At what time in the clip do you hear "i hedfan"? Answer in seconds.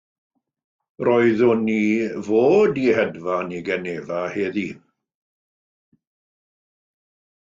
2.85-3.53